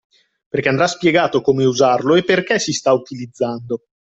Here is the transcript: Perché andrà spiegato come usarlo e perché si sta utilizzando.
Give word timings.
Perché 0.49 0.67
andrà 0.67 0.87
spiegato 0.87 1.41
come 1.41 1.63
usarlo 1.63 2.15
e 2.15 2.23
perché 2.23 2.57
si 2.57 2.71
sta 2.71 2.91
utilizzando. 2.91 3.83